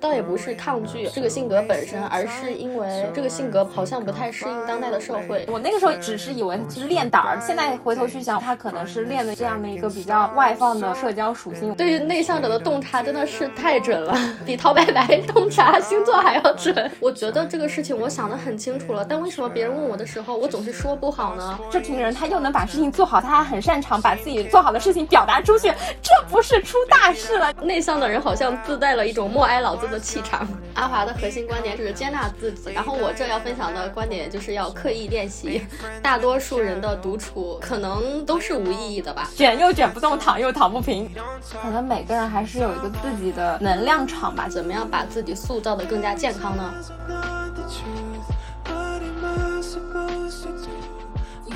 [0.00, 5.46] 倒也不是抗拒这个性格本身，而是因为这个性格好像不太适应当代的社会。
[5.48, 11.72] 我那个时候只是以为他是练胆儿，现在回头去想，他可能是练的这样的一个比较外放的社交属性。
[11.76, 16.90] 对于内向者的洞察真的是太准了， 比陶白白洞察星座还要准。
[16.98, 21.56] 我觉得这个事情我想的很清楚了，但为什么别人问我的时候，我总是说不好呢？
[21.70, 25.68] 这群人他又能把事情做好，他还很擅长把自己做好的事情表达出去，
[26.02, 27.50] 这不是出大事了？
[27.62, 27.92] 内向。
[28.02, 30.48] 的人好像自带了一种默哀老子的气场。
[30.74, 35.62] 阿华的核心观点是接纳自己，然后我这要分享的观点就是要刻意练习。
[36.02, 41.08] 大多数人的独处可能都是无意义的吧，卷又卷不动，躺又躺不平。
[41.62, 46.74] 可能每个人还是有一个自己的能量场吧，怎么样把自己塑造的更加健康呢？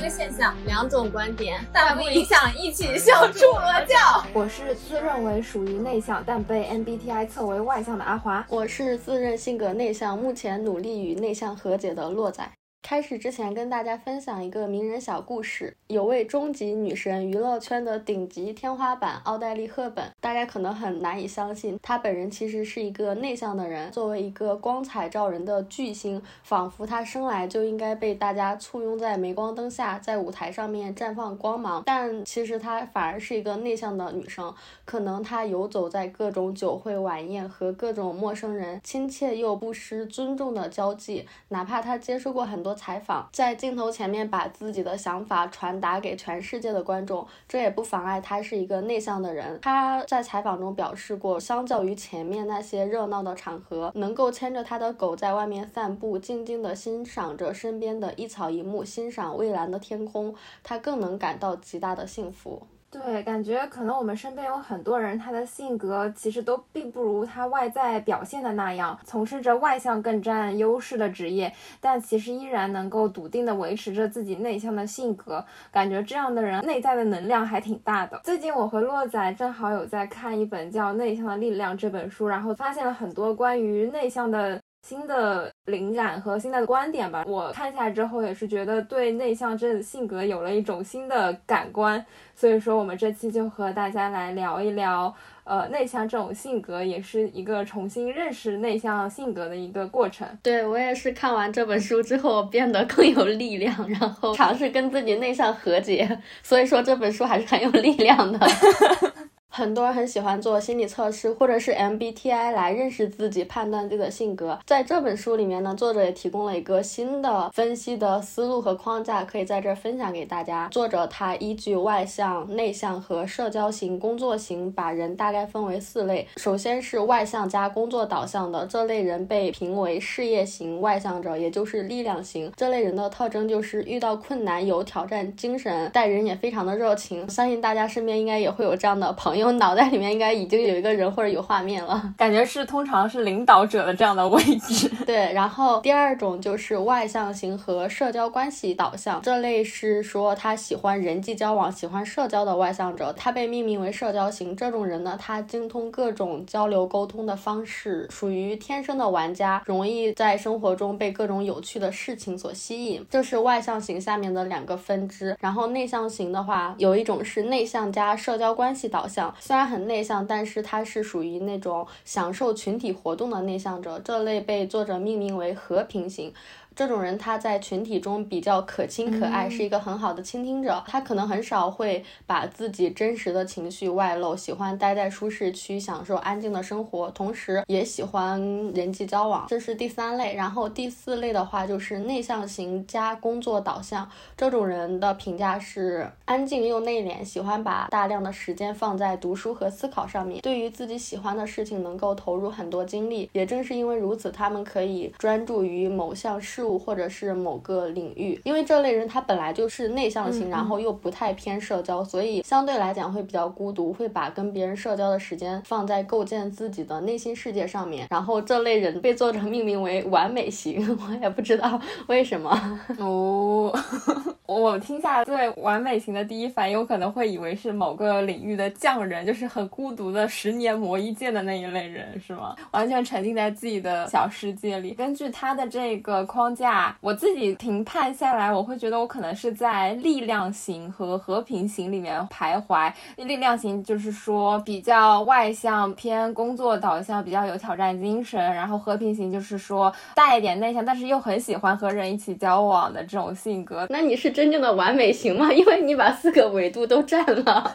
[0.09, 4.25] 现象两种观点，但不影响一起笑出 鹅叫。
[4.33, 8.45] 我是自认为属于内向，但被 MBTI 测为外向的阿华。
[8.49, 12.49] 我是自认性格内向，目前努力与内向和解的洛仔。
[12.89, 15.77] 开始之前，跟大家分享一个名人小故事。
[15.89, 20.05] 有位终极女神，娱乐圈的顶级天花板奥黛丽·赫本。
[20.21, 23.91] 大家可能很难以相信，她本人其实是一个内向的人。
[23.91, 31.83] 作为一个光彩照人的巨星，仿佛她生来就应该被大家簇拥在镁光灯下，在舞台上面绽放光芒。
[31.85, 34.55] 但其实她反而是一个内向的女生。
[34.85, 41.27] 可能她游走在各种酒会晚宴，和各种陌生人亲切又不失尊重的交际。
[41.49, 42.76] 哪怕她接受过很多。
[42.77, 49.59] 采访在镜头前面把自己的想法传达给全世界的观众，这也不妨碍他是一个内向的人。
[49.63, 62.67] 他在采访中表示过，相较于前面那些热闹的场合，能够牵着他的狗在外面散步，静静地欣赏着身边的一草一木，欣赏蔚蓝的天空，他更能感到极大的幸福。
[62.89, 75.45] 对，感觉可能我们身边有很多人，他的性格其实都并不如他外在表现的那样，从事着外向更占优势的职业，但其实依然能够笃定的维持着自己内向的性格。
[75.71, 78.21] 感觉这样的人内在的能量还挺大的。
[78.25, 84.59] 最近我和洛仔正好有在看一本叫《内向的力量》这本书，然后发现了很多关于内向的。
[84.87, 92.05] 新的灵感和新的观点吧，我看下来之后也是觉得对内向这性格有了一种新的感官，
[92.35, 95.13] 所以说我们这期就和大家来聊一聊，
[95.45, 100.27] 呃，内向这种性格也是一个重新认识内向性格的一个过程。
[100.43, 108.39] 对我也是看完这本书之后变得更有力量，然后尝试跟自己内向和解，所以说这本书还是很有力量的。
[109.57, 114.59] 很多人很喜欢做心理测试，或者是 MBTI 来认识自己、判断自己的性格。
[114.67, 120.69] 在这本书里面呢，作者也提供了一个新的分析的思路和框架，可以在这儿分享给大家。
[120.71, 126.29] 作者他依据外向、内向和社交型、工作型，把人大概分为四类。
[126.37, 132.53] 首先是外向加工作导向的这类人被评为事业型外向者，也就是力量型。
[132.55, 137.27] 这类人的特征就是遇到困难有挑战精神，待人也非常的热情。
[137.31, 139.46] 相信大家身边应该也会有这样的朋友。
[139.47, 144.91] 我脑袋里面应该已经有一个人或者有画面了，感觉是通常是领导者的这样的位置。
[145.07, 154.57] 对，然后第二种就是外向型和社交关系导向，这类是说他喜欢人际交往、喜欢社交的外向者，他被命名为社交型。
[154.57, 163.07] 这种人呢，他精通各种交流沟通的方式，属于天生的玩家，容易在生活中被各种有趣的事情所吸引。
[163.09, 165.37] 这是外向型下面的两个分支。
[165.39, 169.33] 然后内向型的话，有一种是内向加社交关系导向。
[169.41, 176.33] 虽然很内向，但是他是属于那种享受群体活动的内向者，这类被作者命名为和平型。
[176.77, 180.85] 这种人他在群体中比较可亲可爱，是一个很好的倾听者。
[180.87, 188.39] 他可能很少会把自己真实的情绪外露，喜欢待在舒适区，享受安静的生活，同时也喜欢
[188.75, 189.47] 人际交往。
[189.49, 190.35] 这是第三类。
[190.35, 194.07] 然后第四类的话就是内向型加工作导向。
[194.37, 203.31] 这种人的评价是安静又内敛，喜欢把大量的时间放在读书和思考上面，对于自己喜欢的事情能够投入很多精力。
[203.33, 206.66] 也正是因为如此，他们可以专注于某项事。
[206.79, 218.09] 或者是某个领域，因为这类人他本来就是内向型，然后又不太偏社交，所以相对来讲会比较孤独，会把跟别人社交的时间放在构建自己的内心世界上面。
[218.11, 222.51] 然后这类人被作者命名为完美型， 我也不知道为什么
[222.99, 223.73] 哦。
[224.47, 232.55] 我听下来对完美型的第一反应，我可能会以为是某个领域的匠人，就是很孤独的十年磨一剑的那一类人，是吗？
[232.71, 234.93] 完全沉浸在自己的小世界里。
[234.93, 242.91] 根据他的这个框架，我自己评判下来，我会觉得我可能是在力量型和和平型里面徘徊。
[243.17, 253.87] 力量型就是说比较外向、偏工作导向、比较有挑战精神，然后和平型就是说带一点内向，但是又很喜欢和人一起交往的这种性格。
[253.91, 255.53] 那你是真正的 完美型吗？
[255.53, 257.75] 因为你把四个维度都占了。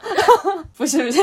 [0.76, 1.22] 不是不是，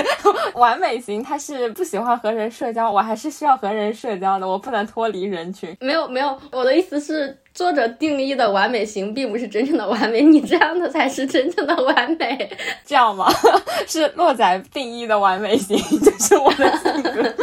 [0.55, 5.77] 完美型他是不喜欢和人社交，我还是需要和人社交的，我不能脱离人群。
[5.81, 7.37] 没有没有，我的意思是。
[7.59, 12.49] 作者定义的完美型并不是真正的完美，你这样的才是真正的完美，
[12.87, 13.27] 这样吗？
[13.85, 17.35] 是洛仔定义的完美型，这是我的性格。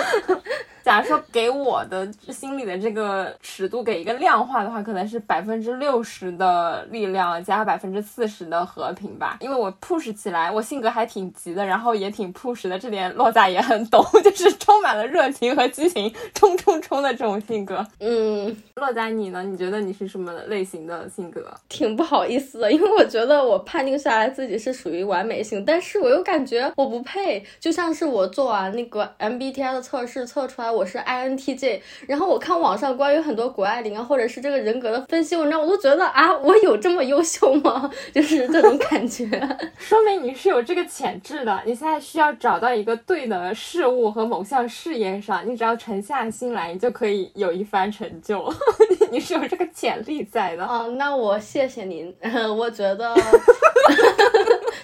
[0.85, 9.39] 假如说给我的心里的这个尺度给一个量化的话，可能是百分之六十的力量加百分之四十的和平吧。
[9.41, 17.83] 因为我 push 起来，我性格还挺急的，然后也挺 push 的，这点洛仔也很懂， 就是充满了热情和激情，冲冲冲的这种性格。
[17.99, 19.41] 嗯，洛仔你呢？
[19.41, 21.51] 你觉得你是什么类型的性格？
[21.67, 27.43] 挺不好意思的，因为我觉得我判定下来自己是属于完美型，但是我又感觉我不配。
[27.59, 30.75] 就像是我做完那个 MBTI 的测试测出来。
[30.75, 37.89] 我是 INTJ，然后我看网上关于很多谷爱凌啊，或者是这个人格的分析文章，我都觉得啊，我有这么优秀吗？
[38.13, 39.25] 就是这种感觉，
[39.77, 41.62] 说明你是有这个潜质的。
[41.66, 48.54] 你现在需要找到一个对的事物和某项事业上，你只要沉下心来，你就可以有一番成就。
[49.12, 50.66] 你是有这个潜力在的。
[50.66, 52.13] 啊，那我谢谢您。
[52.57, 53.16] 我觉得，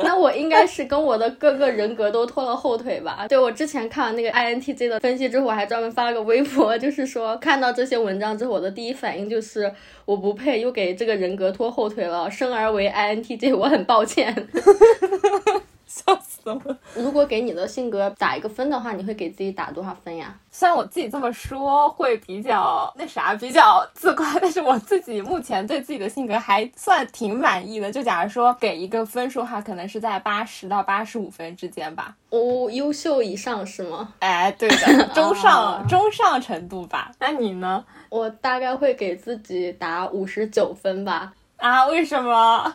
[0.05, 3.25] 那我应该是跟我的各个人格都拖了后腿吧？
[3.27, 9.71] 对我之前看完那个 INTJ 的分析之后，我还专门发了个微博，就是说看到这些文章之后，我的第一反应就是
[10.05, 12.29] 我不配，又给这个人格拖后腿了。
[12.29, 14.47] 生而为 INTJ，我很抱歉。
[15.93, 16.57] 笑死了！
[16.95, 20.33] 如果给你的性格打一个分的话，你会给自己打多少分呀？
[20.49, 27.91] 虽然我自己这么说会比较那啥，比较自夸，但是我自己目前对自己的性格还算挺满意的。
[27.91, 32.15] 就假如说给一个分数的话，可能是在八十到八十五分之间吧。
[32.29, 34.13] 哦，优秀以上是吗？
[34.19, 37.11] 哎，对的，中上中上程度吧。
[37.19, 37.83] 那你呢？
[38.07, 41.33] 我大概会给自己打五十九分吧。
[41.57, 41.85] 啊？
[41.87, 42.73] 为什么？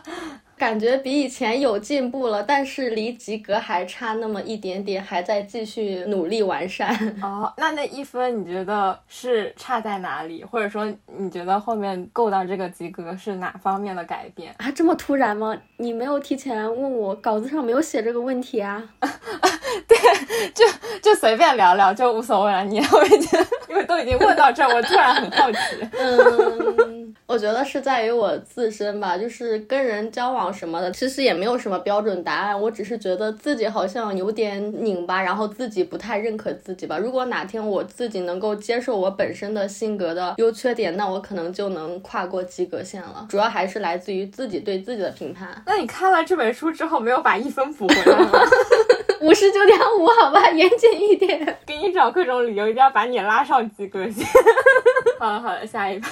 [0.57, 6.89] 感觉比以前有进步了，但是离及格还差那么一点点，还在继续努力完善。
[7.21, 10.43] 哦，那那一分你觉得是差在哪里？
[10.43, 14.71] 或者说你觉得后面够到这个及格是哪方面的改变啊？
[14.71, 15.55] 这么突然吗？
[15.77, 18.83] 你没有提前问我，稿子上没有写这个问题啊？
[19.87, 19.95] 对，
[20.55, 20.65] 就
[21.01, 22.63] 就随便聊聊，就无所谓了。
[22.63, 23.39] 你我已经
[23.69, 25.57] 因为都已经问到这儿，我突然很好奇。
[25.91, 26.86] 嗯，
[27.27, 30.47] 我觉得是在于我自身吧，就是跟人交往。
[30.53, 32.59] 什么的，其实也没有什么标准答案。
[32.59, 36.97] 我只是觉得自己好像有点拧巴，然后自己不太认可自己吧。
[36.97, 43.27] 如果哪天我自己能够接受我本身的性格的优缺点，那我可能就能跨过及格线了。
[43.29, 45.61] 主要还是来自于自己对自己的评判。
[45.65, 48.39] 那你看了这本书之后，没有把一分补回来吗？
[49.19, 51.57] 五十九点五，好吧，严谨一点。
[51.65, 54.25] 给你找各种理由，一定要把你拉上及格线。
[55.19, 56.07] 好了好了，下一个。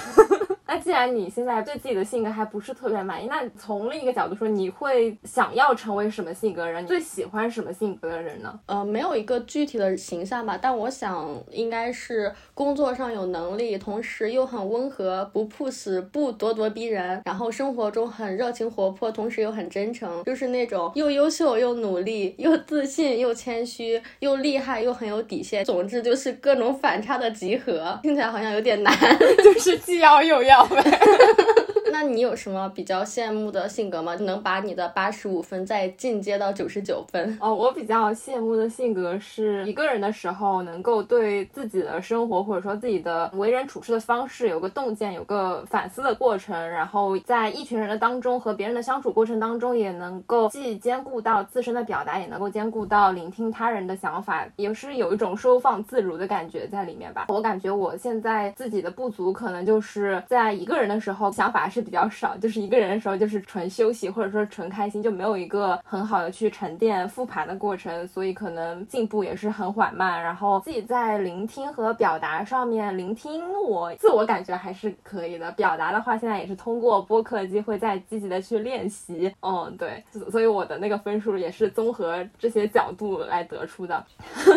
[0.68, 6.82] 那既然你现在对自己的性格还不是特别满意，那从另一个角度说，你会想要成为什么性格人？
[6.82, 8.58] 你最喜欢什么性格的人呢？
[8.66, 27.96] 呃，没有一个具体的形象吧，但我想应该是工作上有能力，同时又很温和，不 push，不咄咄逼人，然后生活中很热情活泼，同时又很真诚，就是那种又优秀又努力，又自信又谦虚，又厉害又很有底线，总之就是各种反差的集合。
[28.02, 28.92] 听起来好像有点难，
[29.44, 30.55] 就是既要又要。
[30.64, 31.66] 呗。
[31.92, 34.14] 那你有什么比较羡慕的性格吗？
[34.16, 37.38] 能把你的八十五分再进阶到九十九分？
[37.40, 57.26] 哦，我比较羡慕的性格是一个人的时候能够对自己的生活或者说自己的为人处事的方式有个洞见，有个反思的过程，然后在一群人的当中和别人的相处过程当中，也能够既兼顾到自身的表达，也能够兼顾到聆听他人的想法，也是有一种收放自如的感觉在里面吧。
[57.28, 61.86] 我感觉我现在自己的不足，可能就是在一个人的时候想法是。
[61.86, 70.20] 比较少，就是一个人的时候就是纯休息或者说纯开心，就没有一个很好的去沉淀复盘的过程，所以可能进步也是很缓慢。
[70.20, 75.48] 然后自己在聆听和表达上面，聆听我自我感觉还是可以的。
[75.52, 79.32] 表达的话，现在也是通过播客机会在积极的去练习。
[79.42, 80.02] 嗯，对，
[80.32, 84.04] 所以我的那个分数也是综合这些角度来得出的。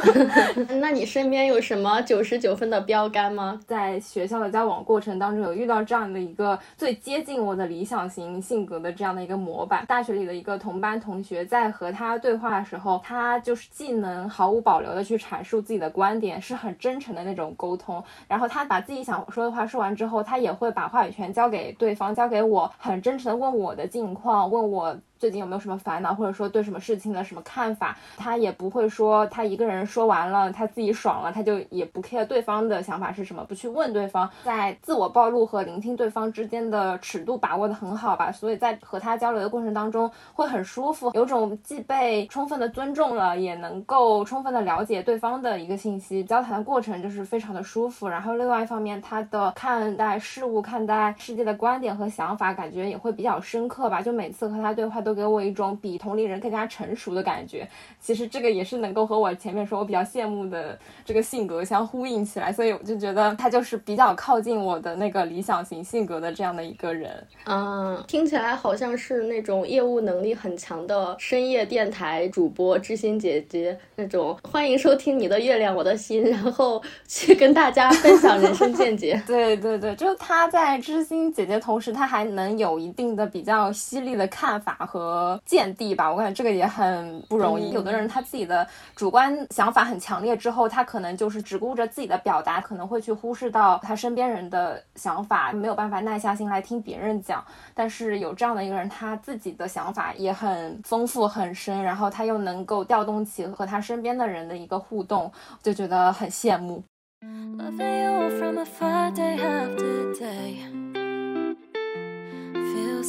[0.82, 3.62] 那你身边有什么九十九分的标杆吗？
[3.68, 6.98] 在学校的交往过程当中有遇到这样的一个最。
[7.10, 9.84] 接近我的理想型性格的这样的一个模板。
[9.88, 18.04] 大学里的一个同班同学在和他对话的时候，他就是既能毫无保留的去阐述自己的观点，是很真诚的那种沟通。
[18.28, 24.96] 然后他把自己想说的话说完之后，他也会把话语权交给对方，交给我，很真诚的问我的近况，问我。
[25.20, 27.98] 最近有没有什么烦恼，或者说对什么事情的什么看法？
[28.16, 38.32] 他也不会说他一个人说完了，他自己爽了，他就也不 care 对方的想法是什么，不去问对方，在自我暴露和聆听对方之间的尺度把握的很好吧。
[38.32, 46.24] 所以在和他交流的过程当中会很舒服，有种既被充分的尊重了，也能够充分的了解对方的一个信息。
[46.24, 48.08] 交谈的过程就是非常的舒服。
[48.08, 54.02] 然后另外一方面，他的看待事物、看待世界的观点和想法，感觉也会比较深刻吧。
[54.02, 55.09] 就每次和他对话都。
[55.10, 57.68] 都给我一种比同龄人更加成熟的感觉。
[58.00, 67.26] 其实这个也是能够和我前面说我比较羡慕的这个性格相呼应起来，所以我就觉得他就是比较靠近我的那个理想型性格的这样的一个人。
[67.46, 74.38] 嗯，听起来好像是那种业务能力很强的深夜电台主播知心姐姐那种。
[74.44, 79.20] 欢迎收听你的月亮我的心，然后去跟大家分享人生见解。
[79.26, 84.99] 对对对，就是他在知心姐姐同时，他还能有一定的比较犀利的看法和。
[85.00, 87.72] 和见地吧，我感觉这个也很不容易。
[87.72, 97.42] 有的人他自己的主观想法很强烈，之后他可能就是只顾着自己的表达，可能会去忽视到他身边人的想法，没有办法耐下心来听别人讲。
[97.74, 105.32] 但是有这样的一个人，他自己的想法也很丰富很深，然后他又能够调动起和他身边的人的一个互动，
[105.64, 106.84] 就觉得很羡慕。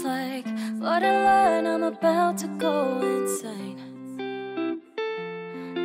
[0.00, 0.44] Feels like
[0.78, 3.76] borderline I'm about to go insane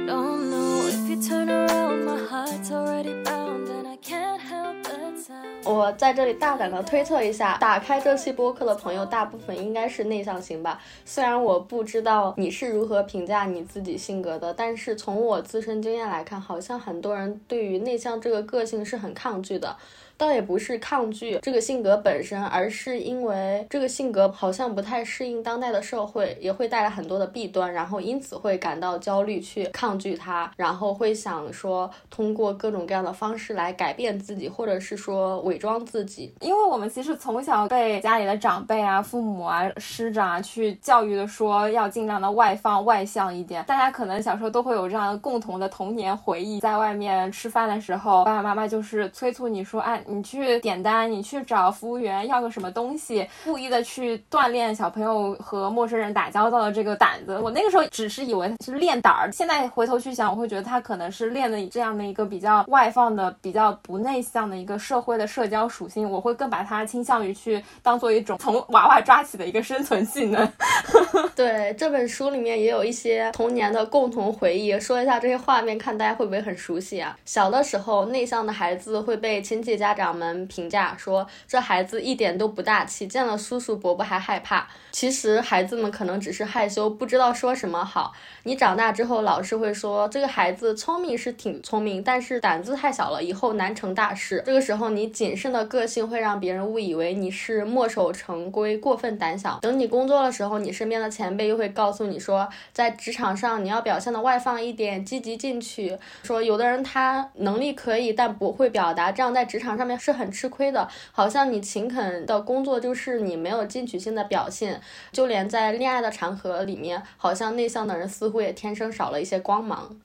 [0.08, 5.18] Don't know if you turn around my heart's already bound and I can't help but
[5.18, 10.80] sound 我在这里大胆的推测一下，打开这期播客的朋友，大部分应该是内向型吧。
[11.04, 19.76] 虽然我不知道你是如何评价你自己性格的，但是从我自身经验来看，好像很多人对于内向这个个性是很抗拒的。
[20.18, 36.34] 倒也不是抗拒这个性格本身，而是因为这个性格好像不太适应当代的社会，也会带来很多的弊端，然后因此会感到焦虑，去抗拒它，然后会想说通过各种各样的方式来改变自己，或者是说伪装自己。
[36.40, 43.62] 因为我们其实从小被家里的长辈啊、父母啊、师长啊去教育的，说要尽量的外放、外向一点。
[43.66, 50.02] 大家可能小时候都会有这样共同的童年回忆，在外面吃饭的时候，爸爸妈妈就是催促你说，哎。
[50.08, 57.40] 你去点单，你去找服务员要个什么东西，故意的去锻炼小朋友和陌生人打交道的这个胆子。
[57.42, 66.08] 我那个时候只是以为是练胆儿，现在回头去想，我会觉得他可能是练的这样的一个比较外放的、比较不内向的一个社会的社交属性。
[66.10, 70.48] 我会更把它倾向于去当做一种从娃娃抓起的一个生存技能。
[71.36, 77.18] 对这本书里面也有一些童年的共同回忆，说一下这些画面，看大家会不会很熟悉啊？
[77.26, 79.95] 小的时候，内向的孩子会被亲戚家。
[79.96, 84.68] 长们评价说，这孩子一点都不大气，见了叔叔伯伯还害怕。
[84.92, 88.14] 其实孩子们可能只是害羞，不知道说什么好。
[88.44, 94.44] 你长大之后，老师会说，这个孩子聪明是挺聪明，但是胆子太小了，以后难成大事。
[94.46, 99.60] 这个时候，你谨慎的个性会让别人误以为你是墨守成规、过分胆小。
[99.62, 105.98] 等你工作的时候，你身边的前辈又会告诉你说，在职场上你要表现的外放一点，积极进取。
[106.24, 109.85] 说有的人他能力可以，但不会表达，这样在职场上。
[110.00, 119.96] 是很吃亏的，好像你勤恳的工作就是你没有进取性的表现，就连在恋爱的场合里面，好像内向的人似乎也天生少了一些光芒。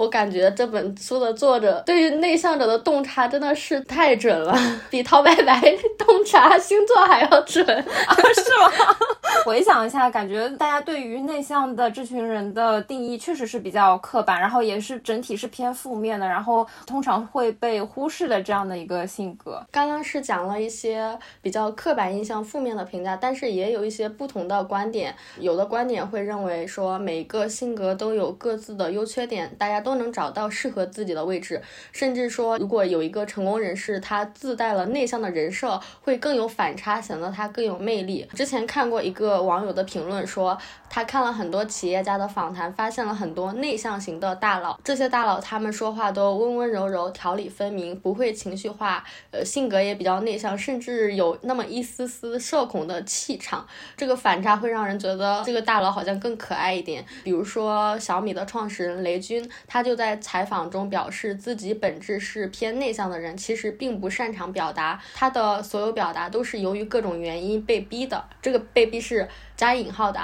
[0.00, 5.60] 我感觉这本书的作者对于内向者的洞察真的是太准了，比陶白白
[5.98, 8.96] 洞察星座还要准，啊 是吗？
[9.44, 19.62] 回想一下，感觉大家对于内向的这群人的定义确实是比较刻板，然后也是整体是偏负面的，然后通常会被忽视的这样的一个性格。
[19.70, 25.14] 刚刚是讲了一些比较刻板印象、负面的评价，但是也有一些不同的观点。
[25.38, 29.89] 有的观点会认为说，每个性格都有各自的优缺点，大家都。
[29.90, 38.24] 都能找到适合自己的位置，甚至说，如果有一个成功人士，他自带了内向的人设，会更有反差，显得他更有魅力。
[38.32, 40.56] 之前看过一个网友的评论说，
[40.88, 44.78] 他看了很多企业家的访谈，发现了很多内向型的大佬。
[44.84, 53.66] 这些大佬他们说话都温温柔柔、条理分明，不会情绪化，呃，性格也比较内向，甚至有那么一丝丝社恐的气场。
[53.96, 57.04] 这个反差会让人觉得这个大佬好像更可爱一点。
[57.24, 68.22] 比如说小米的创始人雷军，他他就在采访中表示自己本质是偏内向的人，其实并不擅长表达，他的所有表达都是由于各种原因被逼的。
[68.42, 69.26] 这个被逼是。
[69.56, 70.18] 加引号的，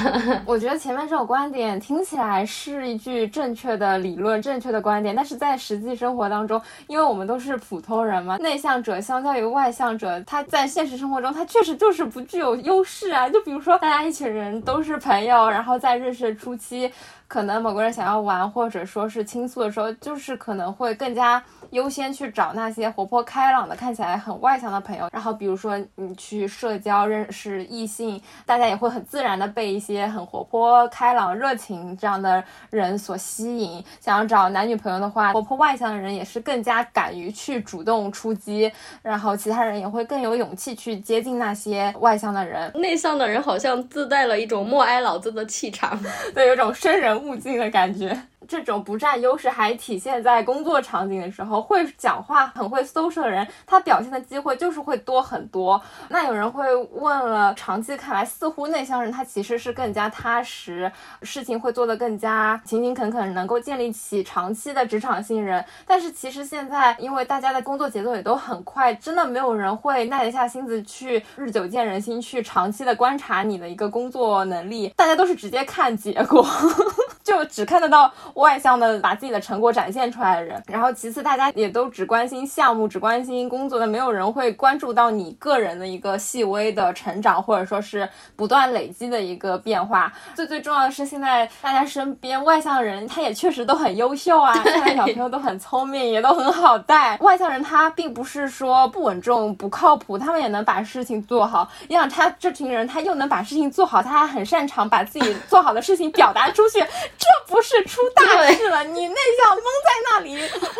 [0.44, 13.26] 我觉得前面这种观点听起来是一句正确的理论、正确的观点，但是在实际生活当中，因为我们都是普通人嘛，内向者相较于外向者，他在现实生活中他确实就是不具有优势啊。
[13.30, 16.92] 就比如说，大家一群人都是朋友，然后在认识初期。
[17.32, 25.08] 可能某个人想要玩，或者说是倾诉的时候，就是可能会更加优先去找那些活泼开朗的、看起来很外向的朋友。
[25.10, 33.82] 然后，比如说你去社交认识异性，大家也会很自然的被一些很活泼开朗、热情这样的人所吸引。
[33.98, 38.70] 想要找男女朋友的话，活泼外向的人也是更加敢于去主动出击，
[39.00, 42.70] 然后其他人也会更有勇气去接近那些外向的人。
[42.74, 45.98] 内向的人好像自带了一种默哀老子的气场，
[46.34, 47.21] 对，有种生人。
[47.22, 48.31] 物镜的感觉。
[48.48, 55.80] 这种不占优势还体现在工作场景的时候，会讲话、很会收拾的人，他表现的机会就是会多很多。
[56.08, 60.90] 那有人会问了，长期看来，似乎内向人他其实是更加踏实，
[61.22, 65.64] 事情会做得更加勤勤恳恳，能够建立起长期的职场信任。
[65.86, 74.88] 但是其实现在，因为大家的工作节奏也都很快，真的没有人会耐得下心思去日久见人心，去长期的观察你的一个工作能力。
[74.96, 76.46] 大家都是直接看结果，
[77.22, 78.12] 就只看得到。
[78.34, 90.12] 外向的把自己的成果展现出来的人，然后其次大家也都只关心项目，只关心工作的，没有人会关注到你个人的一个细微的成长，或者说是不断累积的一个变化。
[90.34, 97.16] 最最重要的是，现在大家身边外向的人，他也确实都很优秀啊，现在小朋友都很聪明，也都很好带。
[97.18, 101.68] 外向人他并不是说不稳重、不靠谱，他们也能把事情做好。
[101.88, 108.21] 你想，他这群人，他又能把事情做好，他还很擅长把自己做好的事情表达出去，这不是出大。
[108.26, 110.36] 大事了，你内向蒙在那里，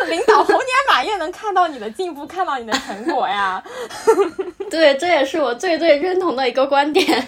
[0.09, 3.63] 领导猴年马月能看到你的进步，看到你的成果呀。
[4.71, 7.27] 对，这也是我最最认同的一个观点。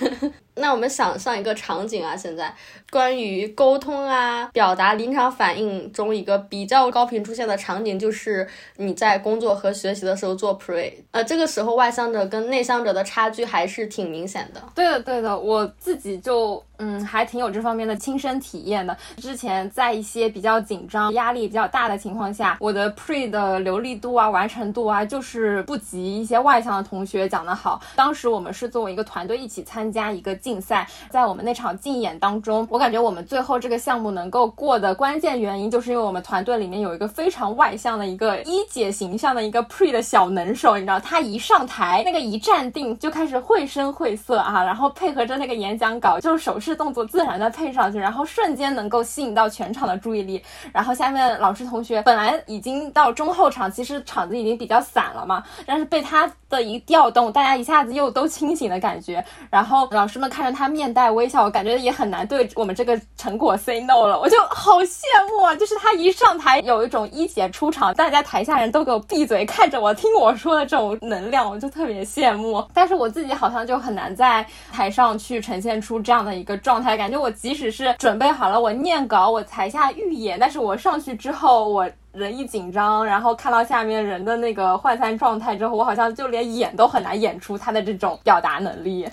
[0.57, 2.55] 那我们想象一个场景啊，现在
[2.91, 8.47] 关于沟通啊、表达、临场反应中一个比较高频出现的场景，就是
[8.77, 14.63] 你在工作和学习的时候做 pre，呃，这个时候外向者跟内向者的差距还是挺明显的。
[14.77, 18.97] 对的，对的，我自己就嗯还挺有这方面的亲身体验的。
[19.17, 27.83] 之前在一些比较紧张、压力比较大的情况下，我的 pre 的流利度啊、完成度啊，就是不及一些外向的同学讲的好。
[27.97, 30.33] 当时我们是作为一个团队一起参加一个。
[30.45, 50.43] 竞赛在我们那场竞演当中，我感觉我们最后这个项目能够过的关键原因，就是因为我们团队里面有一个非常外向的一个一姐形象的一个 pre 的小能手，你知道，他一上台，那个一站定就开始绘声绘色啊，然后配合着那个演讲稿，就是手势动作自然的配上去，然后瞬间能够吸引到全场的注意力。
[50.75, 60.31] 然后下面老师同学本来已经到中后场，其实场子已经比较散了嘛，但是被他的一调动，大家一下子又都清醒的感觉，然后老师们。
[60.35, 64.19] 看着他面带微笑，我感觉也很难对我们这个成果 say no 了。
[64.19, 65.55] 我就好羡慕啊！
[65.55, 72.67] 就是他一上台，有一种一姐出场，大家台下人都给我闭嘴，看着我听我说的这种能量，我就特别羡慕。
[72.75, 81.89] 但是我自己好像就很难在台上去呈现出这样的一个状态，感觉我即使是准备好了，我念稿，我台下预演，但是我上去之后，我。
[82.15, 89.09] 人一紧张，然后看到下面人的那个涣散状态之后，我好像就连演都很难演出他的这种表达能力。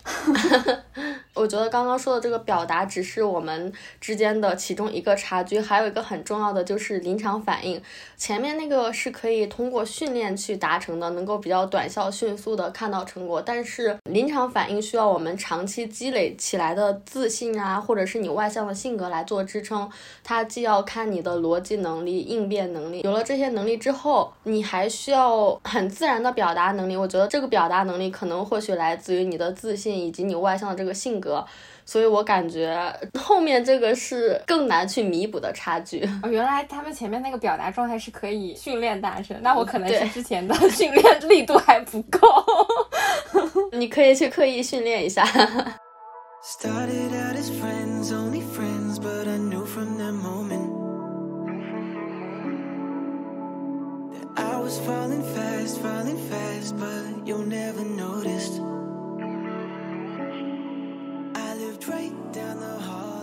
[1.34, 7.82] 我觉得刚刚说的这个表达只是我们之间的其中一个差距，还有一个很重要的就是临场反应。
[8.18, 13.42] 前面那个是可以通过训练去达成的，能够比较短效、迅速的看到成果。
[13.42, 19.90] 但是临场反应需要我们长期积累起来的自信啊，或者是你外向的性格来做支撑。
[20.24, 23.00] 它既要看你的逻辑能力、应变能力。
[23.06, 26.98] 有了这些能力之后，你还需要很自然的表达能力。
[26.98, 31.21] 我觉得这个表达能力可能或许来自于你的自信以及你外向的这个性格。
[31.86, 32.82] 所以我感觉
[33.20, 36.04] 后面这个是更难去弥补的差距。
[36.24, 42.20] 哦，原来他们前面那个表达状态是可以训练达成，那我可能是之前的 训练力度还不够。
[43.74, 45.24] 你可以去刻意训练一下。
[54.72, 58.62] was falling fast, falling fast, but you never noticed.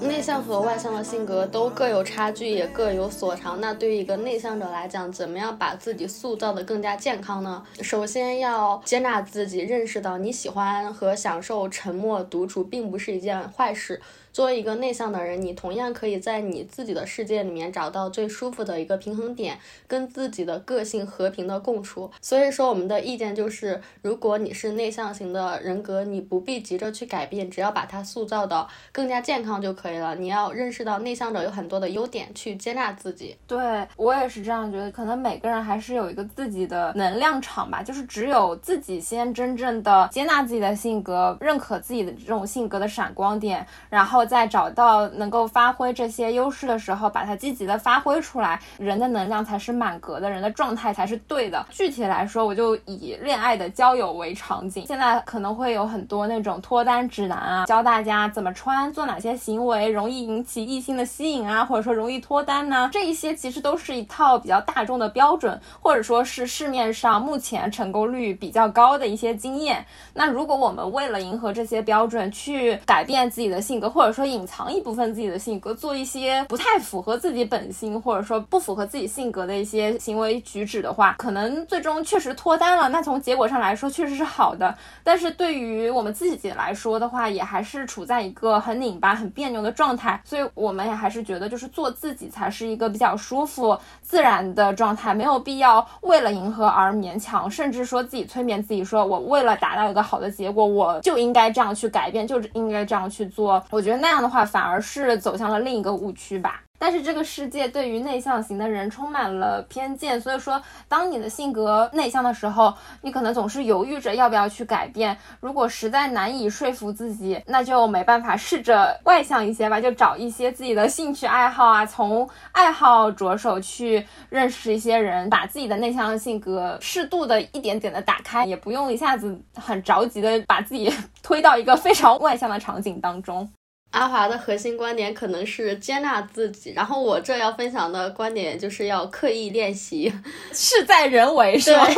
[0.00, 3.61] 内向和外向的性格都各有差距，也各有所长。
[3.61, 7.62] 那对于一个内向者来讲，怎么样把自己塑造的更加健康呢？
[7.83, 14.00] 首先要接纳自己，认识到你喜欢和享受沉默独处，并不是一件坏事。
[14.38, 22.09] 作为一个内向的人，你同样可以在你自己的世界里面找到最舒服的一个平衡点，跟自己的个性和平的共处。
[22.20, 30.14] 所以说，我们的意见就是，如果你是内向型的人格，你不必急着去改变，只要把它塑造的更加健康就可以了。
[30.14, 33.37] 你要认识到内向者有很多的优点，去接纳自己。
[33.48, 44.27] 对我也是这样觉得，可能每个人还是有一个自己的能量场吧，就是只有自己先真正的接纳自己的性格，认可自己的这种性格的闪光点，然后。
[44.28, 51.66] 在找到能够发挥这些优势的时候，把它积极的发挥出来，人的能量才是满格的，人的状态才是对的。
[51.70, 62.90] 具体来说，我就以恋爱的交友为场景，现在可能会有很多那种脱单指南啊，教大家怎么穿，做哪些行为容易引起异性的吸引啊，或者说容易脱单呢？
[62.92, 69.84] 这一些其实都是一套比较大众的标准，或者说是市面上目前成功率比较高的一些经验。
[70.12, 82.88] 那如果我们为了迎合这些标准去改变自己的性格，或者说说隐藏一部分自己的性格，做一些不太符合自己本心，或者说不符合自己性格的一些行为举止的话，可能最终确实脱单了。
[82.88, 84.76] 那从结果上来说，确实是好的。
[85.04, 90.20] 但是对于我们自己来说的话，也还是处在一个很拧巴、很别扭的状态。
[90.24, 103.62] 所以我们也还是觉得，就是做自己才是一个比较舒服、自然的状态，没有必要为了迎合而勉强，甚至说自己催眠自己，说我为了达到一个好的结果，我就应该这样去改变，就应该这样去做。
[103.70, 104.08] 我觉得那。
[104.08, 106.62] 样的话，反而是走向了另一个误区吧。
[106.80, 115.16] 但是这个世界对于内向型的人充满了偏见，所以说，当你的性格内向的时候，你可能总是犹豫着要不要去改变。
[115.40, 133.50] 如果实在难以说服自己，那就没办法，试着外向一些吧，就找一些自己的兴趣爱好啊，从爱好着手去认识一些人，把自己的内向性格适度的一点点的打开，也不用一下子很着急的把自己 推到一个非常外向的场景当中。
[133.90, 140.12] 阿华的核心观点可能是接纳自己，然后我这要分享的观点就是要刻意练习，
[140.53, 141.88] 事在人为，是吧？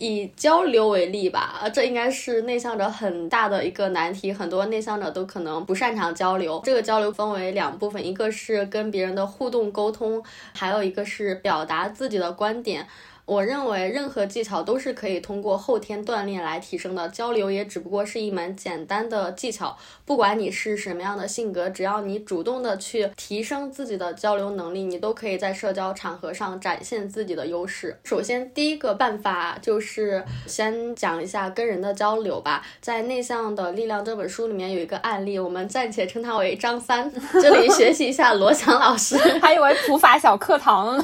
[0.00, 6.60] 以交流为例吧，呃，这应该是内向者很大的一个难题，很多内向者都可能不擅长交流。
[6.64, 10.20] 这个交流分为两部分，一个是跟别人的互动沟通，
[10.54, 12.84] 还有一个是表达自己的观点。
[13.24, 19.76] 我认为任何技巧都是可以通过后天锻炼来提升的，交流也只不过是一门简单的技巧。
[20.04, 27.96] 不管你是什么样的性格，只要你主动的去提升自己的交流能力，你都可以在社交场合上展现自己的优势。
[28.04, 32.66] 首先，第一个办法就是先讲一下跟人的交流吧。
[32.80, 41.02] 在《内向的力量》这本书里面有一个案例，我们暂且称他为张三，这里学习一下罗翔老师， 还以为普法小课堂。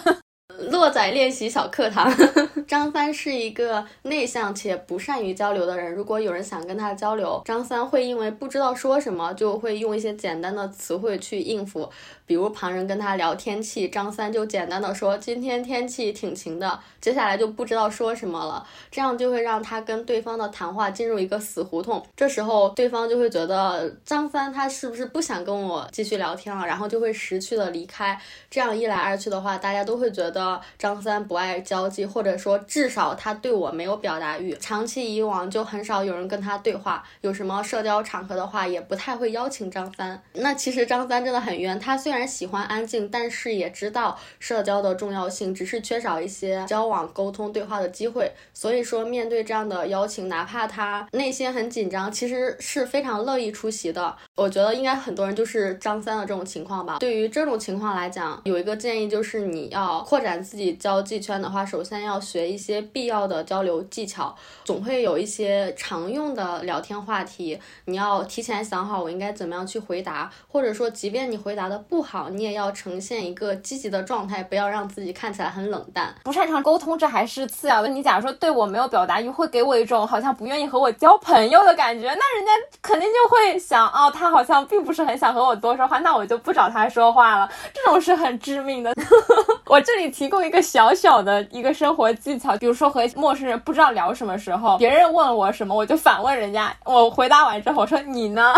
[0.71, 2.12] 落仔练习小课堂。
[2.66, 5.92] 张三是一个内向且不善于交流的人。
[5.92, 11.88] 如果有人想跟他交流，张三会因为不知道说什么，就会用一些简单的词汇去应付。
[12.27, 22.05] 比如旁人跟他聊天气，张三就简单的说今天天气挺晴的，接下来就不知道说什么了，这样就会让他跟对方的谈话进入一个死胡同。
[22.14, 28.21] 这时候对方就会觉得张三他是不是不想跟我继续聊天了，然后就会识趣的离开。
[28.51, 30.48] 这样一来二去的话，大家都会觉得
[30.79, 34.55] 张三不爱交际，或者说至少他对我没有表达欲。
[34.61, 40.23] 长期以往就很少有人跟他对话，有什么社交场合的话也不太会邀请张三。
[40.35, 42.29] 那其实张三真的很冤，他虽然。
[42.29, 48.31] 喜欢安静，但是也知道社交的重要性，只是缺少一些交往、沟通、对话的机会。
[48.53, 54.15] 所以说，面对这样的邀请，哪怕他内心很紧张，其实是非常乐意出席的。
[54.37, 56.99] 我觉得应该很多人就是张三的这种情况吧。
[56.99, 64.35] 对于这种情况来讲，有一个建议就是，你要扩展自己交际圈的话，首先要学一些必要的交流技巧。
[64.64, 76.14] 总会有一些常用的聊天话题，你要提前想好我应该怎么样去回答，或者说，即便你回答的不好，你也要呈现一个积极的状态，不要让自己看起来很冷淡。
[76.24, 77.88] 不擅长沟通，这还是次要的。
[77.88, 87.51] 你假如说对我没有表达欲，会给我一种好像不愿意和我交朋友的感觉，那人家肯定就会想，哦，他好像并不是很想和我多说话，那我就不找他说话了。
[87.72, 88.94] 这种是很致命的。
[89.66, 96.74] 我这里提供一个小小的一个生活技巧，比如说和陌生人不知道聊什么时候，别人问我什么，我就反问人家。
[96.85, 98.52] 我回答完之后，我说你呢？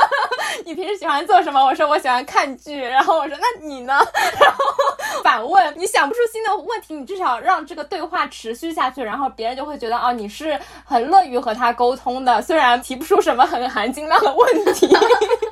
[0.66, 1.64] 你平时喜欢做什么？
[1.64, 2.78] 我说我喜欢看剧。
[2.78, 3.94] 然后我说那你呢？
[4.38, 4.62] 然后
[5.24, 14.86] 反问，你想不出新的问题，你至少让这个对话持续下去，然后别人就会觉得哦，你是很乐于和他沟通的，虽然提不出什么很含金量的问题。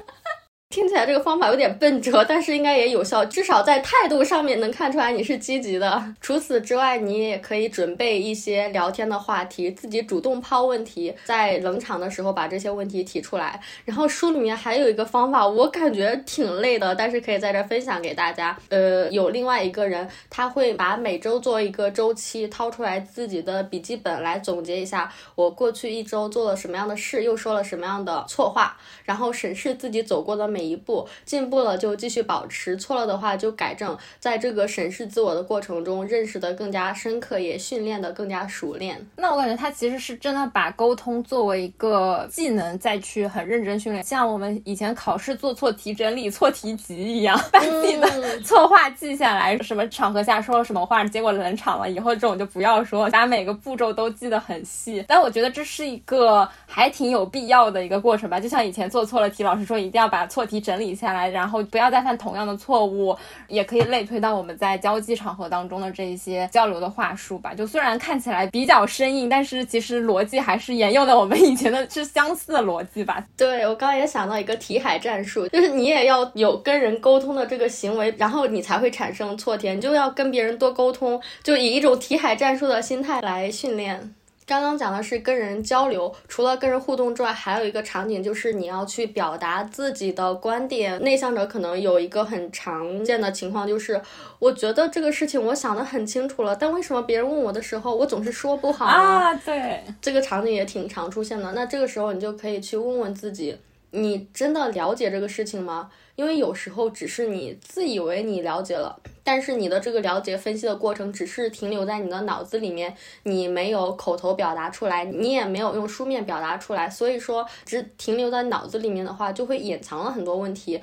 [0.71, 6.15] 听起来这个方法有点笨拙，但是应该也有效，至少在态度上面能看出来你是积极的。
[6.21, 13.59] 除此之外，你也可以准备一些聊天的话题，自己主动抛问题，在冷场的时候把这些问题提出来。
[13.87, 18.55] 然后书里面还有一个方法，我感觉挺累的，但是可以在这分享给大家。
[18.69, 30.58] 呃，有另外一个人，他会把每周做一个周期，掏出来自己的笔记本来总结一下我过去一周做了什么样的事，又说了什么样的错话，然后审视自己走过的每。
[30.59, 33.97] 每一步进步了就继续保持，错了的话就改正。
[34.19, 39.07] 在这个审视自我的过程中，认识的更加深刻，也训练的更加熟练。
[39.15, 44.03] 那我感觉他其实是真的把沟通作为一个技能，再去很认真训练。
[44.03, 55.05] 像我们以前考试做错题、整理 错题集一样，把自己的错话记下来，什么场合下说了什么话，结果冷场了，以后这种就不要说，把每个步骤都记得很细。
[55.07, 58.41] 但我觉得这是一个还挺有必要的一个过程吧。
[58.41, 60.48] 就像以前做错了题，老师说一定要把错。
[60.49, 67.55] 题整理下来，然后不要再犯同样的错误，也可以类推到我们在交际场合当中的这一些交流的话术吧。
[67.55, 73.25] 就虽然看起来比较生硬，但是其实逻辑还是沿用的我们以前的是相似的逻辑吧。
[73.37, 84.15] 对我刚刚也想到一个题海战术，就是你也要有跟人沟通的这个行为，然后你才会产生错题，你就要跟别人多沟通，就以一种题海战术的心态来训练。
[84.49, 90.99] 刚刚讲的是跟人交流，除了跟人互动之外，还有一个场景就是你要去表达自己的观点。
[91.03, 94.01] 内向者可能有一个很常见的情况，就是
[94.39, 99.35] 我觉得这个事情我想得很清楚了，但为什么别人问我的时候，我总是说不好啊？
[99.35, 101.53] 对，这个场景也挺常出现的。
[101.53, 103.55] 那这个时候你就可以去问问自己，
[103.91, 105.91] 你真的了解这个事情吗？
[106.19, 120.81] 因为有时候只是你自以为你了解了，但是你的这个了解分析的过程只是停留在你的脑子里面，你没有口头表达出来，你也没有用书面表达出来，所以说只停留在脑子里面的话，就会隐藏了很多问题。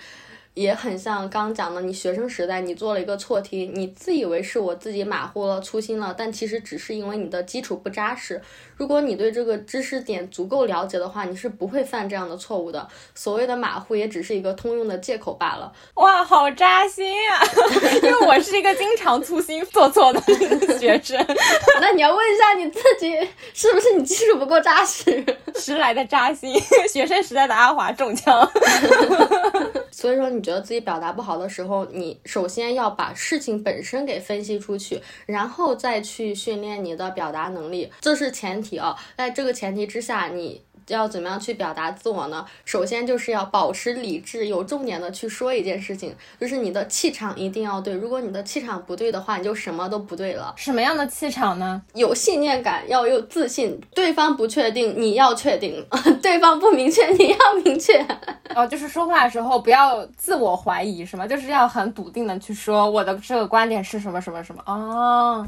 [0.55, 8.41] 也很像刚讲的，你学生时代你做了一个错题，你自以为是我自己马虎了、粗心了，但其实只是因为你的基础不扎实。
[8.77, 12.87] 如果你对这个知识点足够了解的话，你是不会犯这样的错误的。
[13.13, 15.71] 所谓的马虎也只是一个通用的借口罢了。
[15.95, 17.43] 哇，好扎心啊！
[18.01, 20.21] 因为我是一个经常粗心做错的
[20.79, 21.17] 学生。
[21.81, 23.13] 那你要问一下你自己，
[23.53, 25.23] 是不是你基础不够扎实？
[25.55, 26.57] 时来的扎心，
[26.89, 28.49] 学生时代的阿华中枪。
[29.95, 30.45] 所以说你。
[30.45, 38.95] 觉得自己表达不好的时候，你首先要把事情本身给分析出去，然后再去训练你的表达能力，这是前提啊。
[39.17, 40.61] 在这个前提之下，你。
[40.87, 42.45] 要怎么样去表达自我呢？
[42.63, 47.93] 首先就是要保持理智，有重点的去说一件事情，就是你的气场一定要对。
[47.93, 50.53] 如果你的气场不对的话，你就什么都不对了。
[50.57, 51.81] 什么样的气场呢？
[51.93, 53.79] 有信念感，要有自信。
[53.93, 55.83] 对方不确定，你要确定；
[56.21, 58.05] 对方不明确，你要明确。
[58.55, 61.25] 哦，就是说话的时候不要自我怀疑，是吗？
[61.25, 64.61] 就是要很笃定的去说我的这个观点是什么什么什么。
[64.65, 65.47] 哦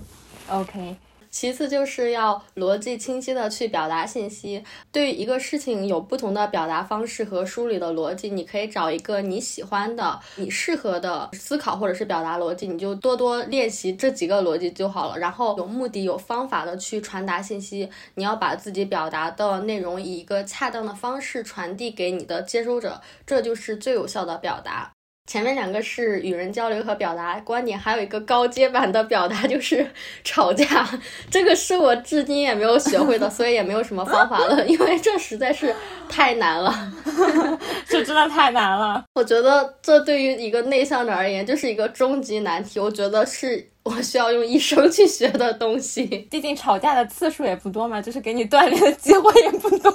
[0.50, 0.96] ，OK。
[1.38, 4.64] 其次就是要逻辑清晰的去表达信息。
[4.92, 15.20] 对于一个事情有不同的表达方式和梳理的逻辑，你可以找一个你喜欢的、你适合的思考或者是表达逻辑，你就多多练习这几个逻辑就好了。
[15.20, 17.88] 然后有目的、有方法的去传达信息。
[18.16, 24.97] 你要把自己表达的内容以一个恰当的方式传递给你的接收者，这就是最有效的表达。
[25.28, 29.86] 前面两个是与人交流和表达观点，还有一个高阶版的表达就是
[30.24, 30.88] 吵架，
[31.30, 35.76] 这个是我至今也没有学会的，所以也没有什么方法了， 因为这实在是
[36.08, 36.74] 太难了，
[37.86, 39.04] 这真的太难了。
[39.16, 46.06] 我觉得这对于一个内向者而言就是一个终极难题，我觉得是我需要用一生去学的东西。
[46.32, 49.92] 毕竟吵架的次数也不多嘛，就是给你锻炼的机会也不多，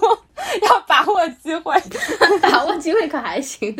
[0.61, 1.75] 要把握机会，
[2.43, 3.75] 把握机会可还行。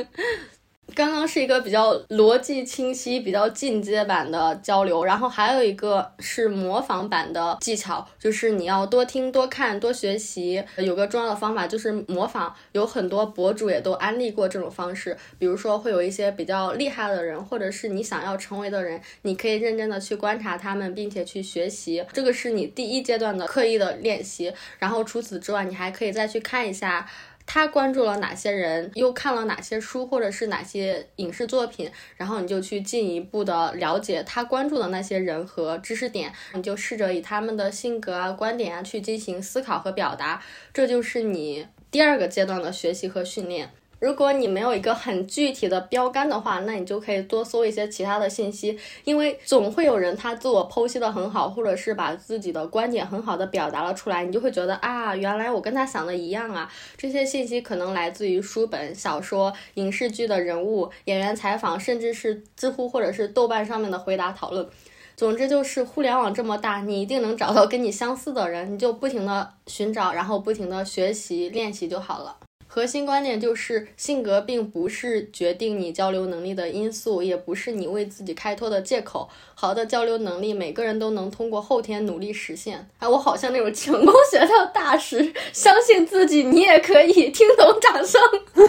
[0.95, 10.63] 刚刚是一个比较逻辑清晰、比较进阶版的交流，然后还有一个是模仿版的技巧，就是你要多听、多看、多学习。
[10.77, 15.17] 有个重要的方法就是模仿，有很多博主也都安利过这种方式。
[15.39, 22.05] 比如说，会有一些比较厉害的人，或者是你想要成为的人，你可以认真的去观察他们，并且去学习。
[22.13, 24.53] 这个是你第一阶段的刻意的练习。
[24.79, 27.09] 然后除此之外，你还可以再去看一下。
[27.47, 43.71] 他关注了哪些人，又看了哪些书，或者是哪些影视作品，然后你就去进一步的了解他关注的那些人和知识点，你就试着以他们的性格啊、观点啊去进行思考和表达，这就是你第二个阶段的学习和训练。
[44.03, 56.69] 如果你没有一个很具体的标杆的话，那你就可以多搜一些其他的信息，因为总会有人他自我剖析的很好，或者是把自己的观点很好的表达了出来，你就会觉得啊，原来我跟他想的一样啊。
[56.97, 64.69] 这些信息可能来自于书本、小说、影视剧的人物、演员采访，甚至是知乎或者是豆瓣上面的回答讨论。
[65.15, 72.37] 总之就是互联网这么大，你一定能找到跟你相似的人，你就不停的寻找，然后不停的学习练习就好了。
[72.75, 79.29] 核心观点就是，性格并不是决定你交流能力的因素，也不是你为自己开脱的借口。
[79.55, 82.89] 好的交流能力，每个人都能通过后天努力实现。
[82.99, 87.29] 哎，我好像那种成功学的大师，相信自己，你也可以。
[87.29, 88.19] 听懂掌声。
[88.55, 88.67] 对，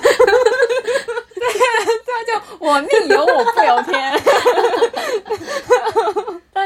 [1.48, 4.22] 对，就我命由我不由天。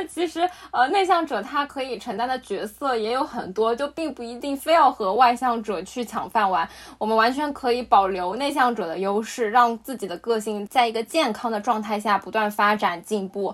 [0.05, 6.67] 其实呃内向者他可以承担的角色也有很多就并不一定非要和外向者去抢饭碗。
[6.97, 13.53] 我们完全可以保留内向者的优势让自己的个性在一个健康的状态下不断发展进步。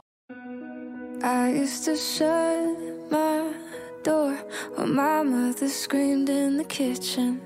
[1.22, 2.78] I used to shut
[3.10, 3.54] my
[4.04, 4.36] door
[4.76, 7.40] when my mother screamed in the kitchen.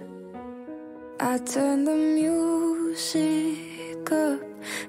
[1.19, 3.57] I turn the music
[4.11, 4.46] up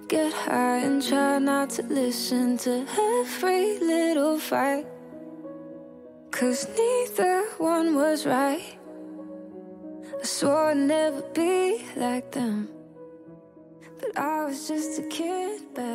[0.09, 2.87] Get high and try not to listen to
[3.21, 4.87] every little fight.
[6.31, 8.79] Cause neither one was right.
[10.21, 12.78] I swore I'd never be like them.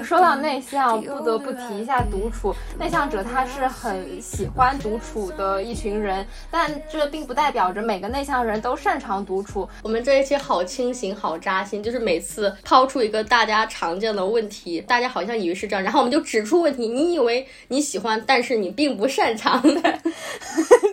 [0.04, 2.54] 说到内向，不得不提一下独处。
[2.78, 9.68] 内向者他是很喜欢独处的一群人，但这并不代表着每个内向人都擅长独处。
[9.82, 16.88] 我们这一期好清醒，好扎心，就是每次抛出一个大家常见的问题，大家好像以为是这样，然后我们就指出问题。
[16.88, 19.82] 你以为你喜欢，但是你并不擅长的。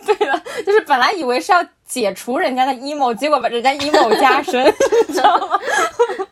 [0.05, 1.65] 对了，就是本来以为是要。
[1.91, 4.63] 解除人家的 emo，结果把人家 emo 加深，
[5.09, 5.59] 你知道吗？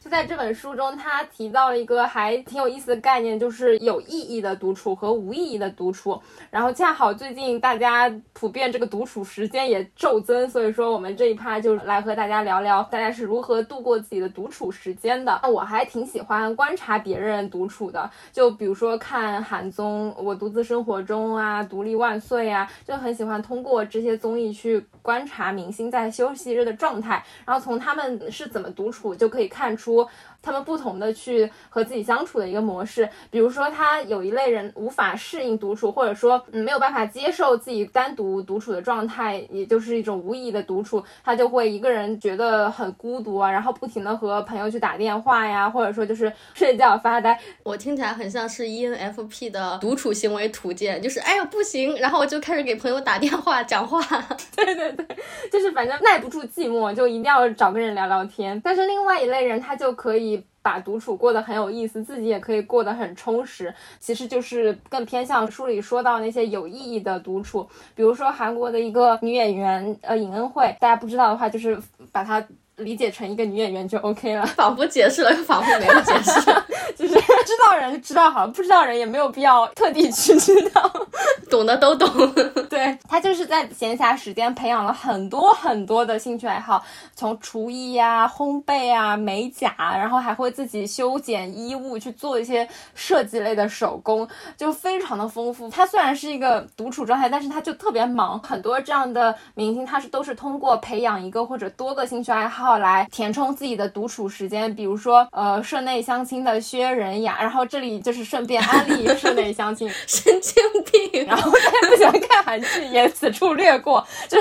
[0.09, 6.19] 在这本书中，他提到了一个还挺有意思的概念，就是有意义的独处和无意义的独处。
[6.49, 15.39] 然后恰好最近大家普遍这个独处时间也骤增，所以说我们这一趴就来和大家聊聊大家是如何度过自己的独处时间的。
[15.43, 25.51] 那我还挺喜欢观察别人独处的，就比如说看韩综《我独自生活中》啊，《独立万岁》啊，就很喜欢通过这些综艺去观察。
[25.51, 29.98] 明星在休息日的状态，然后从他们是怎么独处就可以看出。
[29.99, 30.09] 书
[30.41, 47.37] 他们不同的去和自己相处的一个模式，比如说他有一类人无法适应独处，或者说嗯没有办法接受自己单独独处的状态，也就是一种无意义的独处，他就会一个人觉得很孤独啊，然后不停的和朋友去打电话呀，或者说就是睡觉发呆。
[47.63, 53.99] 我听起来很像是 ENFP 的独处行为图鉴，就是哎呀不行，然后我就开始给朋友打电话讲话。
[54.55, 55.05] 对对对，
[55.51, 58.59] 就是反正耐不住寂寞，就一定要找个人聊聊天。
[58.63, 60.28] 但是另外一类人他就可以。
[60.61, 67.67] 把独处过得很有意思，自己也可以过得很充实，其实就是更偏向书里说到那些有意义的独处。
[67.95, 71.79] 比如说韩国的一个女演员，呃，尹恩惠，大家不知道的话，就是
[72.11, 72.45] 把她
[72.77, 76.39] 理解成一个女演员就 OK 了，仿佛解释了，又仿佛没有解释，
[76.95, 80.91] 就是知道人知道好，不知道人也没有必要特地去知道，
[81.49, 82.09] 懂的都懂。
[82.69, 86.83] 对他就是在闲暇时间培养了很多很多的兴趣爱好，
[87.15, 95.69] 从厨艺呀、烘焙啊、美甲，然后还会自己修剪衣物，去做一些设计类的手工，就非常的丰富。
[95.69, 98.39] 他虽然是一个独处状态，但是他就特别忙。
[98.41, 104.73] 很多这样的明星，他是都是通过培养一个或者多个兴趣爱好来填充自己的独处时间。
[104.75, 111.25] 比如说，呃，社内相亲的薛仁雅，然后这里就是顺便安利 室内相亲，神经病。
[111.25, 112.85] 然后大家不喜欢看韩剧。
[112.91, 114.39] 也此处略过，就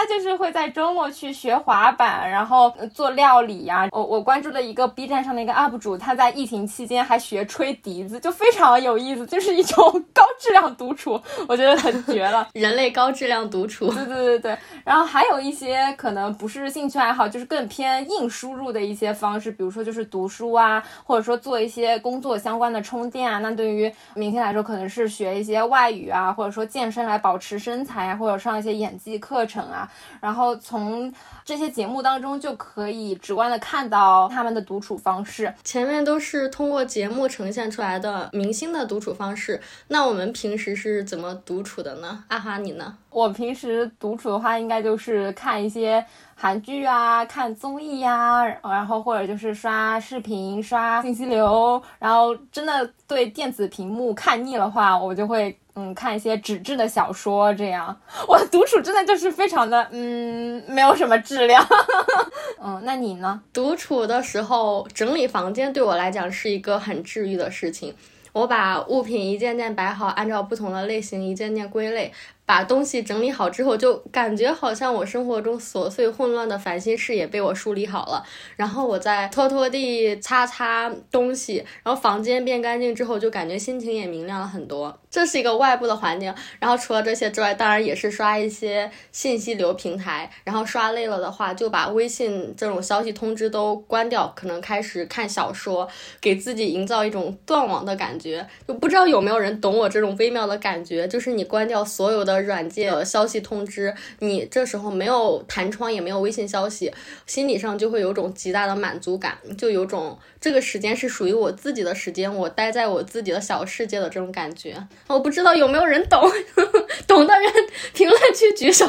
[0.00, 3.86] 他就是会在周末去学滑板，然后做料理呀。
[3.92, 9.78] 我我关注的一个 B 站上的一个 UP 主，他在疫情期间还学吹笛子，就非常有意思，就是一种
[10.14, 12.48] 高质量独处，我觉得很绝了。
[12.54, 14.58] 人类高质量独处，对对对对。
[14.84, 23.38] 然后还有一些可能不是兴趣爱好，就是更偏硬输入的一些方式，比如说就是读书啊，或者说做一些工作相关的充电啊。
[23.40, 29.86] 那对于明星来说，可能是学一些外语啊，或者说健身来保持身材啊，或者上一些演技课程啊。
[30.20, 31.12] 然后从
[31.44, 35.52] 这些节目当中就可以直观的看到他们的独处方式。
[35.64, 42.24] 前面都是通过节目呈现出来的明星的独处方式，那我们平时是怎么独处的呢？
[42.28, 42.96] 阿哈，你呢？
[43.10, 46.04] 我平时独处的话，应该就是看一些。
[46.42, 57.96] 韩剧啊，看综艺呀，然后或者就是刷视频、刷信息流，然后真的对电子屏幕看腻了话，我就会嗯，看一些纸质的小说这样。
[58.26, 61.64] 我独处真的就是非常的，嗯，没有什么质量。
[62.62, 63.40] 嗯，那你呢？
[63.52, 67.94] 独处的时候整理房间对我来讲是一个很治愈的事情。
[68.32, 72.12] 我把物品一件件摆好，按照不同的类型一件件归类。
[72.50, 78.24] 把东西整理好之后，就感觉好像我生活中琐碎混乱的烦心事也被我梳理好了。
[78.56, 84.98] 然后我再拖拖地、擦擦东西，然后房间变干净之后，就感觉心情也明亮了很多。
[85.08, 86.34] 这是一个外部的环境。
[86.58, 90.28] 然后除了这些之外，当然也是刷一些信息流平台。
[90.42, 95.88] 然后刷累了的话，就把微信这种消息通知都关掉，可能开始看小说，
[96.20, 98.44] 给自己营造一种断网的感觉。
[98.66, 102.39] 就不知道有没有人懂我这种微妙的感觉，就是你关掉所有的。
[102.42, 106.92] 软件消息通知你，这时候没有弹窗，也没有微信消息，
[107.26, 114.76] 心理上就会有种极大的满足感，就有种这个时间是属于我自己的时间，我待在我自己的小世界的这种感觉。
[115.06, 116.20] 我不知道有没有人懂，
[117.06, 117.52] 懂的人
[117.92, 118.86] 评论区举手。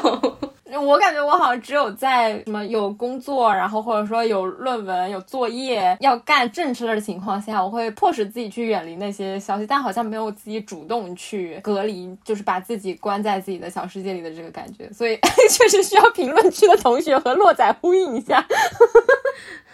[0.79, 14.91] 我感觉我好像只有在什么有工作，然后或者说有论文、有作业要干正事的情况下，我会迫使自己去远离那些消息，但好像没有自己主动去隔离，就是把自己关在自己的小世界里的这个感觉。
[14.93, 15.17] 所以
[15.49, 18.45] 确实需要评论区的同学和洛仔呼应一下。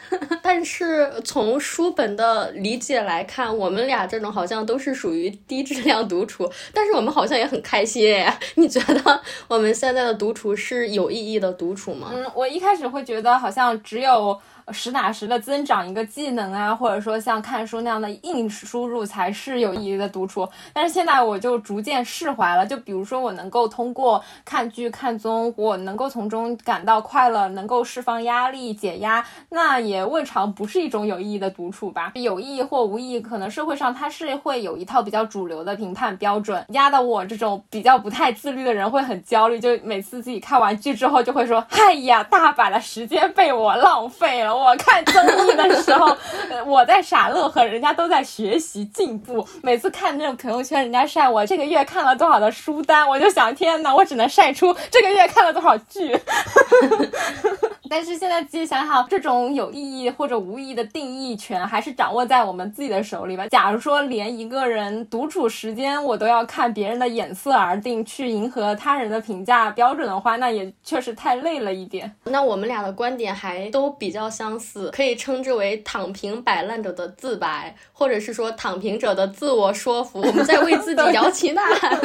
[0.42, 8.26] 但是从书本的理解来看，我们俩这种好像都是属于低质量独处，但是我们好像也很开心。
[8.56, 12.12] 你觉得我们现在的独处是有意义的独处吗？
[12.14, 14.40] 嗯，我一开始会觉得好像只有。
[14.72, 20.48] 实打实的增长一个技能啊，或者说像看书那样的硬输入才是有意义的独处。
[20.74, 22.66] 但是现在我就逐渐释怀了。
[22.66, 32.12] 就比如说，我能够通过看剧、看综，我能够从中感到快乐，能够释放压力、解压，那也未尝不是一种有意义的独处吧？
[32.16, 39.60] 有意义或无意义，可能社会上它是会有一套比较主流的评判标准，压得我这种比较不太自律的人会很焦虑。
[39.60, 46.16] 就每次自己看完剧之后，就会说：“哎呀，大把的时间被我浪费了。”我看综艺的时候，
[46.66, 49.48] 我在傻乐呵，人家都在学习进步。
[49.62, 56.20] 每次看那种朋友圈，人家晒我这个月看了多少的书单，我就想，天哪，我只能晒出这个月看了多少剧。
[57.90, 63.48] 但是现在仔细想想，这种有意义或者无意义的定义权，还是掌握在我们自己的手里吧。
[63.48, 72.14] 假如说连一个人独处时间我都要看别人的眼色而定，去迎合他人的评价标准的话，那也确实太累了一点。
[72.26, 80.20] 那我们俩的观点还都比较相似，可以称之为躺平摆烂者的自白，或者是说躺平者的自我说服。
[80.22, 82.00] 我们在为自己 摇旗呐喊。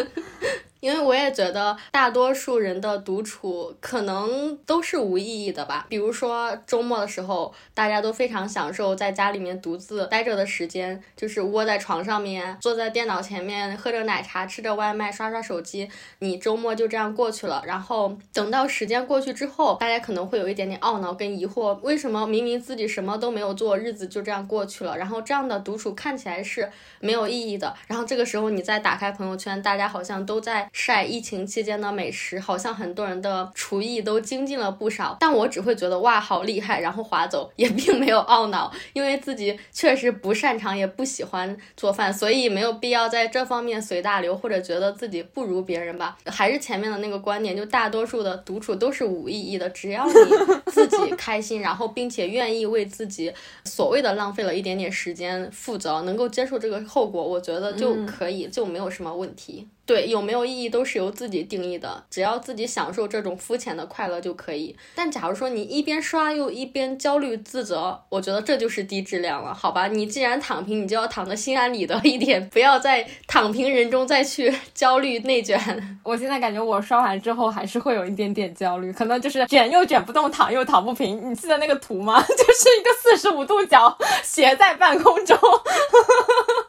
[0.83, 5.87] 因为我也觉得大多数人的独处可能都是无意义的吧。
[5.89, 15.89] 比如说周末的时候，大家都非常享受在家里面独自待着的时间，就是窝在床上面，坐在电脑前面，喝着奶茶，吃着外卖，刷刷手机。
[16.18, 17.62] 你周末就这样过去了。
[17.64, 24.99] 然后等到时间过去之后，大家可能会有一点点懊恼跟疑惑：为什么明明自己什么都没有做，日子就这样过去了？
[24.99, 26.68] 然后这样的独处看起来是
[26.99, 27.72] 没有意义的。
[27.87, 30.68] 然后这个时候你再打开朋友圈，大家好像都在。
[30.72, 46.16] 晒疫情期间的美食，好像很多人的厨艺都精进了不少，但我只会觉得哇好厉害，然后划走，也并没有懊恼，因为自己确实不擅长，也不喜欢做饭，所以没有必要在这方面随大流，或者觉得自己不如别人吧。
[46.26, 50.12] 还是前面的那个观点，就大多数的独处都是无意义的，只要你
[50.66, 53.32] 自己 开心，然后并且愿意为自己
[53.64, 59.68] 所谓的浪费了一点点时间负责，能够接受这个后果，我觉得就可以，就没有什么问题。
[59.85, 64.76] 对，有没有意义都是由自己定义的，只要自己享受这种肤浅的快乐就可以。
[64.95, 69.89] 但假如说你一边刷又一边焦虑自责，我觉得这就是低质量了，好吧？
[69.89, 75.59] 你既然躺平，你就要躺得心安理得一点，不要在躺平人中再去 焦虑内卷。
[76.05, 81.28] 我现在感觉我刷完之后还是会有一点点焦虑，可能就是卷又卷不动，躺又躺不平。
[81.28, 82.22] 你记得那个图吗？
[82.22, 85.37] 就是一个四十五度角斜在半空中，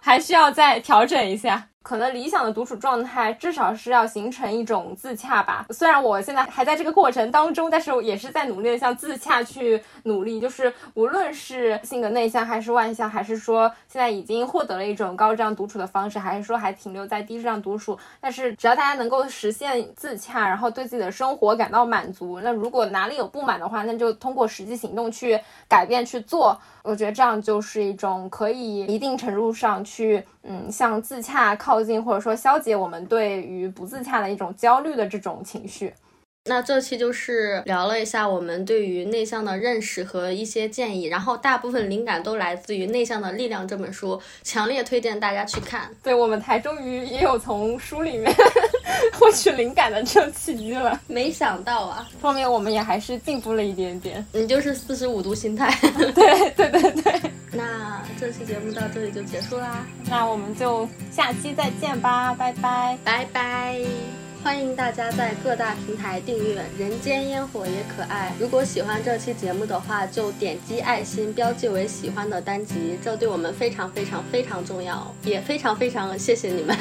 [0.02, 1.70] 还需要再调整一下。
[1.84, 5.66] 可能理想的独处状态，至少是要形成一种自洽吧。
[5.70, 10.40] 虽然我现在还在这个过程当中，但是也是在努力的向自洽去努力。
[10.40, 26.58] 就是无论是性格内向还是外向，还是说现在已经获得了一种高质量独处的方式，还是说还停留在低质量独处，但是只要大家能够实现自洽，然后对自己的生活感到满足，那如果哪里有不满的话，那就通过实际行动去改变去做。
[26.82, 35.94] 我觉得这样就是一种可以一定程度上去，嗯，向自洽靠近，或者说消解我们对于不自洽的一种焦虑的这种情绪。
[36.46, 45.90] 那这期就是聊了一下我们对于内向的认识和一些建议，然后大部分灵感都来自于《内向的力量》这本书，强烈推荐大家去看。
[46.04, 48.30] 对我们台终于也有从书里面
[49.18, 54.26] 获取灵感的这种契机了，没想到啊，说明我们也还是进步了一点点。
[54.34, 55.74] 你就是四十五度心态。
[56.14, 57.32] 对对对对。
[57.56, 64.23] 那这期节目到这里就结束啦，那我们就下期再见吧，拜拜，拜拜。
[64.44, 68.34] 欢迎大家在各大平台订阅《人间烟火也可爱》。
[68.42, 76.78] 如果喜欢这期节目的话，就点击爱心标记为喜欢的单集，这对我们非常非常非常重要，也非常非常谢谢你们。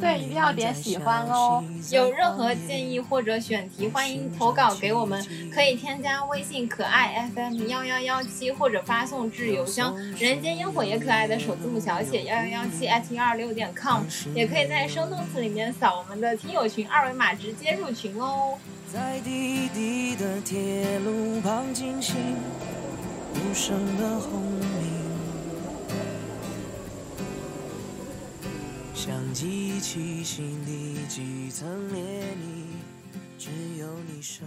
[0.00, 1.62] 对，一定要点喜欢哦。
[1.90, 5.20] 有任何建议或者选题，欢迎投稿给我们，
[5.52, 14.04] 可以添加微信可爱 FM 幺幺幺七，或者发送至邮箱“人间烟火也可爱”的首字母小写幺幺幺七 at 幺二六点 com，
[14.36, 16.59] 也可以在生动词里面扫我们的听友。
[16.68, 18.58] 群二维码直接入群哦。
[18.92, 22.16] 在滴滴的铁路旁进行
[23.34, 24.90] 无声的轰鸣，
[28.94, 32.66] 想记起心底几层涟漪，
[33.38, 34.44] 只有你生。